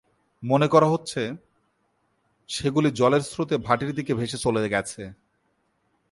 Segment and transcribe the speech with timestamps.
[0.43, 1.21] মনে করা হচ্ছে,
[2.49, 5.03] সেগুলি জলের স্রোতে ভাটির দিকে ভেসে চলে গেছে।